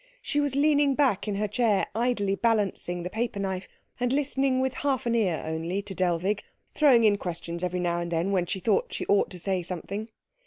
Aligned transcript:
She 0.23 0.39
was 0.39 0.55
leaning 0.55 0.95
back 0.95 1.27
in 1.27 1.35
her 1.35 1.47
chair, 1.47 1.85
idly 1.93 2.33
balancing 2.33 3.03
the 3.03 3.09
paper 3.11 3.39
knife, 3.39 3.67
and 3.99 4.11
listening 4.11 4.59
with 4.59 4.73
half 4.81 5.05
an 5.05 5.13
ear 5.13 5.43
only 5.45 5.83
to 5.83 5.93
Dellwig, 5.93 6.41
throwing 6.73 7.03
in 7.03 7.19
questions 7.19 7.63
every 7.63 7.81
now 7.81 7.99
and 7.99 8.11
then 8.11 8.31
when 8.31 8.47
she 8.47 8.59
thought 8.59 8.93
she 8.95 9.05
ought 9.05 9.29
to 9.29 9.37
say 9.39 9.61
something. 9.61 10.09